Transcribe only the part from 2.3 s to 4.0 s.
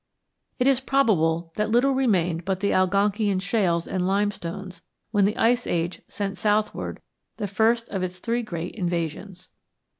but the Algonkian shales